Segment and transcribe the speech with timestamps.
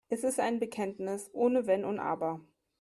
[0.09, 2.41] Es ist ein Bekenntnis ohne Wenn und Aber.